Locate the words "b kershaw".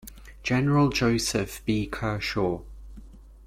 1.63-2.61